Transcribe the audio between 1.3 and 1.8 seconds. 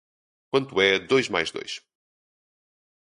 mais dois?